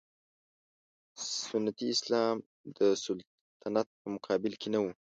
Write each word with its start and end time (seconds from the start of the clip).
سنتي 1.49 1.85
اسلام 1.95 2.35
د 2.77 2.79
سلطنت 3.03 3.87
په 3.99 4.07
مقابل 4.15 4.53
کې 4.61 4.67
نه 4.73 4.79
و. 4.83 4.85